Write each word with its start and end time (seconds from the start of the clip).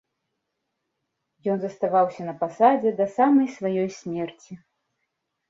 Ён 1.55 1.61
заставаўся 1.65 2.21
на 2.31 2.33
пасадзе 2.41 2.95
да 3.01 3.05
самай 3.19 3.47
сваёй 3.59 3.87
смерці. 3.99 4.53